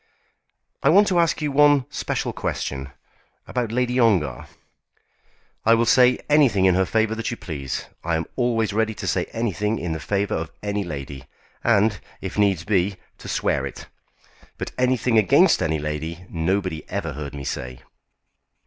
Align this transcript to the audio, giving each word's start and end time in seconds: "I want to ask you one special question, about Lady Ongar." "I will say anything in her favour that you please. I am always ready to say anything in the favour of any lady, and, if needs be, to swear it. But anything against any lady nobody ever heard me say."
"I 0.81 0.89
want 0.89 1.07
to 1.09 1.19
ask 1.19 1.43
you 1.43 1.51
one 1.51 1.85
special 1.91 2.33
question, 2.33 2.89
about 3.47 3.71
Lady 3.71 3.99
Ongar." 3.99 4.47
"I 5.63 5.75
will 5.75 5.85
say 5.85 6.17
anything 6.27 6.65
in 6.65 6.73
her 6.73 6.87
favour 6.87 7.13
that 7.13 7.29
you 7.29 7.37
please. 7.37 7.85
I 8.03 8.15
am 8.15 8.25
always 8.35 8.73
ready 8.73 8.95
to 8.95 9.05
say 9.05 9.25
anything 9.25 9.77
in 9.77 9.91
the 9.91 9.99
favour 9.99 10.33
of 10.33 10.49
any 10.63 10.83
lady, 10.83 11.25
and, 11.63 11.99
if 12.19 12.35
needs 12.35 12.63
be, 12.63 12.95
to 13.19 13.27
swear 13.27 13.63
it. 13.63 13.85
But 14.57 14.71
anything 14.75 15.19
against 15.19 15.61
any 15.61 15.77
lady 15.77 16.25
nobody 16.29 16.83
ever 16.89 17.13
heard 17.13 17.35
me 17.35 17.43
say." 17.43 17.83